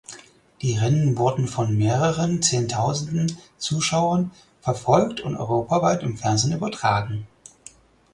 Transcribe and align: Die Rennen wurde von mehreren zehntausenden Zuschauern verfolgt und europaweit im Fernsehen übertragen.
Die 0.63 0.79
Rennen 0.79 1.15
wurde 1.15 1.45
von 1.45 1.77
mehreren 1.77 2.41
zehntausenden 2.41 3.37
Zuschauern 3.59 4.31
verfolgt 4.61 5.21
und 5.21 5.35
europaweit 5.37 6.01
im 6.01 6.17
Fernsehen 6.17 6.53
übertragen. 6.55 7.27